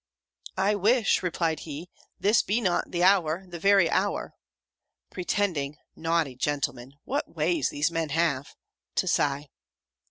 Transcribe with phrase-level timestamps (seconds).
[0.57, 1.87] "I wish," replied he,
[2.19, 4.33] "this be not the hour, the very hour!"
[5.11, 6.93] pretending (naughty gentleman!
[7.03, 8.55] What ways these men have!)
[8.95, 9.45] to sigh.